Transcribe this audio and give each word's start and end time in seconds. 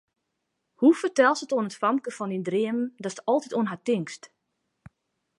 Hoe 0.79 0.93
fertelst 1.01 1.43
it 1.45 1.53
oan 1.55 1.69
it 1.69 1.79
famke 1.81 2.11
fan 2.17 2.31
dyn 2.33 2.47
dreamen, 2.49 2.91
datst 3.03 3.23
altyd 3.31 3.55
oan 3.57 3.69
har 3.71 3.83
tinkst? 3.87 4.23